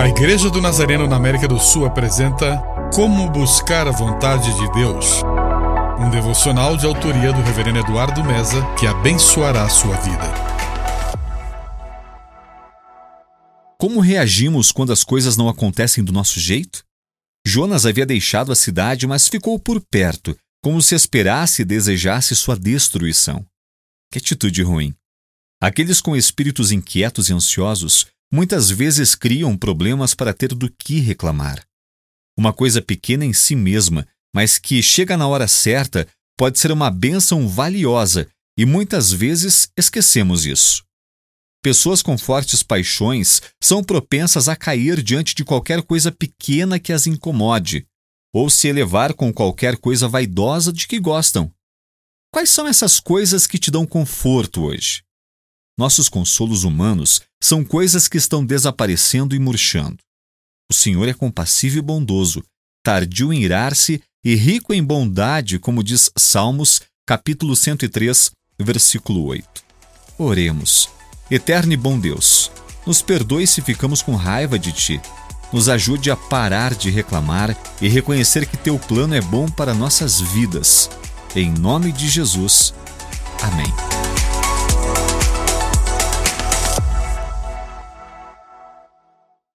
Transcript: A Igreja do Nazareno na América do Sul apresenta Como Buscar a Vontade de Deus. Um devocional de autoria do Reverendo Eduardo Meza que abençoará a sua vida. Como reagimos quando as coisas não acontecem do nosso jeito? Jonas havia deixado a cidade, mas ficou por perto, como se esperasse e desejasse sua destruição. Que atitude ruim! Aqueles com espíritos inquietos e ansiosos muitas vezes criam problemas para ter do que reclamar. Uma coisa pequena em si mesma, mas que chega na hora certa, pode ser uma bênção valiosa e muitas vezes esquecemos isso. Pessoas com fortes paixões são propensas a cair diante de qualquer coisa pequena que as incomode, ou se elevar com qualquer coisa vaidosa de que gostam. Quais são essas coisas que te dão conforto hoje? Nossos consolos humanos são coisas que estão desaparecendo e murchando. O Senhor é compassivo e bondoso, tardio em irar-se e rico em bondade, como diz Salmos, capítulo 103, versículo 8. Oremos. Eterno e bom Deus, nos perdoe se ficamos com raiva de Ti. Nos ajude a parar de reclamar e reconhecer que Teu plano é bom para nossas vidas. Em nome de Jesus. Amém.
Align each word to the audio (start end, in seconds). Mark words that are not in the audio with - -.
A 0.00 0.08
Igreja 0.08 0.48
do 0.48 0.62
Nazareno 0.62 1.06
na 1.06 1.16
América 1.16 1.46
do 1.46 1.60
Sul 1.60 1.84
apresenta 1.84 2.56
Como 2.94 3.28
Buscar 3.28 3.86
a 3.86 3.90
Vontade 3.90 4.50
de 4.56 4.72
Deus. 4.72 5.22
Um 5.98 6.08
devocional 6.08 6.74
de 6.74 6.86
autoria 6.86 7.30
do 7.34 7.42
Reverendo 7.42 7.80
Eduardo 7.80 8.24
Meza 8.24 8.64
que 8.78 8.86
abençoará 8.86 9.62
a 9.62 9.68
sua 9.68 9.94
vida. 9.96 10.24
Como 13.78 14.00
reagimos 14.00 14.72
quando 14.72 14.90
as 14.90 15.04
coisas 15.04 15.36
não 15.36 15.50
acontecem 15.50 16.02
do 16.02 16.14
nosso 16.14 16.40
jeito? 16.40 16.82
Jonas 17.46 17.84
havia 17.84 18.06
deixado 18.06 18.50
a 18.50 18.56
cidade, 18.56 19.06
mas 19.06 19.28
ficou 19.28 19.58
por 19.58 19.82
perto, 19.82 20.34
como 20.64 20.80
se 20.80 20.94
esperasse 20.94 21.60
e 21.60 21.66
desejasse 21.66 22.34
sua 22.34 22.56
destruição. 22.56 23.44
Que 24.10 24.16
atitude 24.16 24.62
ruim! 24.62 24.94
Aqueles 25.60 26.00
com 26.00 26.16
espíritos 26.16 26.72
inquietos 26.72 27.28
e 27.28 27.34
ansiosos 27.34 28.06
muitas 28.32 28.70
vezes 28.70 29.14
criam 29.14 29.56
problemas 29.56 30.14
para 30.14 30.32
ter 30.32 30.54
do 30.54 30.70
que 30.70 31.00
reclamar. 31.00 31.64
Uma 32.38 32.52
coisa 32.52 32.80
pequena 32.80 33.24
em 33.24 33.32
si 33.32 33.54
mesma, 33.54 34.06
mas 34.34 34.58
que 34.58 34.82
chega 34.82 35.16
na 35.16 35.26
hora 35.26 35.48
certa, 35.48 36.06
pode 36.38 36.58
ser 36.58 36.70
uma 36.70 36.90
bênção 36.90 37.48
valiosa 37.48 38.28
e 38.56 38.64
muitas 38.64 39.12
vezes 39.12 39.70
esquecemos 39.76 40.46
isso. 40.46 40.84
Pessoas 41.62 42.00
com 42.00 42.16
fortes 42.16 42.62
paixões 42.62 43.42
são 43.62 43.84
propensas 43.84 44.48
a 44.48 44.56
cair 44.56 45.02
diante 45.02 45.34
de 45.34 45.44
qualquer 45.44 45.82
coisa 45.82 46.10
pequena 46.10 46.78
que 46.78 46.92
as 46.92 47.06
incomode, 47.06 47.86
ou 48.32 48.48
se 48.48 48.68
elevar 48.68 49.12
com 49.12 49.32
qualquer 49.32 49.76
coisa 49.76 50.08
vaidosa 50.08 50.72
de 50.72 50.86
que 50.86 50.98
gostam. 50.98 51.52
Quais 52.32 52.48
são 52.48 52.66
essas 52.66 53.00
coisas 53.00 53.46
que 53.46 53.58
te 53.58 53.70
dão 53.70 53.84
conforto 53.84 54.62
hoje? 54.62 55.02
Nossos 55.80 56.10
consolos 56.10 56.62
humanos 56.62 57.22
são 57.42 57.64
coisas 57.64 58.06
que 58.06 58.18
estão 58.18 58.44
desaparecendo 58.44 59.34
e 59.34 59.38
murchando. 59.38 59.96
O 60.70 60.74
Senhor 60.74 61.08
é 61.08 61.14
compassivo 61.14 61.78
e 61.78 61.80
bondoso, 61.80 62.44
tardio 62.84 63.32
em 63.32 63.42
irar-se 63.42 64.02
e 64.22 64.34
rico 64.34 64.74
em 64.74 64.84
bondade, 64.84 65.58
como 65.58 65.82
diz 65.82 66.10
Salmos, 66.18 66.82
capítulo 67.06 67.56
103, 67.56 68.30
versículo 68.60 69.24
8. 69.24 69.48
Oremos. 70.18 70.90
Eterno 71.30 71.72
e 71.72 71.78
bom 71.78 71.98
Deus, 71.98 72.50
nos 72.86 73.00
perdoe 73.00 73.46
se 73.46 73.62
ficamos 73.62 74.02
com 74.02 74.14
raiva 74.16 74.58
de 74.58 74.72
Ti. 74.72 75.00
Nos 75.50 75.70
ajude 75.70 76.10
a 76.10 76.16
parar 76.16 76.74
de 76.74 76.90
reclamar 76.90 77.56
e 77.80 77.88
reconhecer 77.88 78.44
que 78.44 78.58
Teu 78.58 78.78
plano 78.78 79.14
é 79.14 79.20
bom 79.22 79.48
para 79.48 79.72
nossas 79.72 80.20
vidas. 80.20 80.90
Em 81.34 81.50
nome 81.50 81.90
de 81.90 82.06
Jesus. 82.06 82.74
Amém. 83.40 83.99